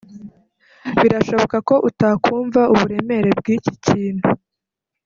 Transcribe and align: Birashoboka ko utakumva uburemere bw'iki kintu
Birashoboka 1.01 1.57
ko 1.67 1.75
utakumva 1.89 2.61
uburemere 2.73 3.29
bw'iki 3.39 3.73
kintu 3.85 4.27